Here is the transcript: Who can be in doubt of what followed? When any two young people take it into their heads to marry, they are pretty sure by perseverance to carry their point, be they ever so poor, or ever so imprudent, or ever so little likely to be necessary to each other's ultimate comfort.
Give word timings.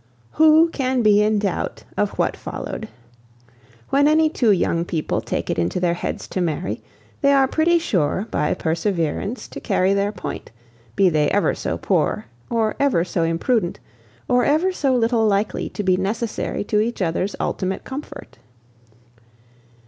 Who 0.31 0.69
can 0.69 1.03
be 1.03 1.21
in 1.21 1.37
doubt 1.37 1.83
of 1.95 2.17
what 2.17 2.35
followed? 2.35 2.87
When 3.91 4.07
any 4.07 4.31
two 4.31 4.49
young 4.51 4.83
people 4.83 5.21
take 5.21 5.51
it 5.51 5.59
into 5.59 5.79
their 5.79 5.93
heads 5.93 6.27
to 6.29 6.41
marry, 6.41 6.81
they 7.21 7.31
are 7.31 7.47
pretty 7.47 7.77
sure 7.77 8.27
by 8.31 8.55
perseverance 8.55 9.47
to 9.49 9.59
carry 9.59 9.93
their 9.93 10.11
point, 10.11 10.49
be 10.95 11.09
they 11.09 11.29
ever 11.29 11.53
so 11.53 11.77
poor, 11.77 12.25
or 12.49 12.75
ever 12.79 13.03
so 13.03 13.21
imprudent, 13.21 13.79
or 14.27 14.43
ever 14.43 14.71
so 14.71 14.95
little 14.95 15.27
likely 15.27 15.69
to 15.69 15.83
be 15.83 15.97
necessary 15.97 16.63
to 16.63 16.79
each 16.79 17.03
other's 17.03 17.35
ultimate 17.39 17.83
comfort. 17.83 18.39